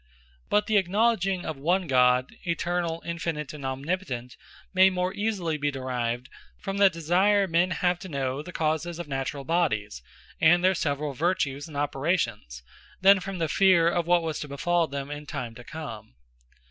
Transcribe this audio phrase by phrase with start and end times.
[0.49, 4.35] But the acknowledging of one God Eternall, Infinite, and Omnipotent,
[4.73, 6.27] may more easily be derived,
[6.57, 10.01] from the desire men have to know the causes of naturall bodies,
[10.39, 12.63] and their severall vertues, and operations;
[12.99, 16.15] than from the feare of what was to befall them in time to come.